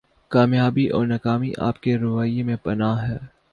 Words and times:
کامیابی 0.31 0.87
اور 0.87 1.05
ناکامی 1.07 1.51
آپ 1.59 1.81
کے 1.81 1.97
رویہ 1.97 2.43
میں 2.43 2.55
پنہاں 2.63 2.95
ہے 3.01 3.17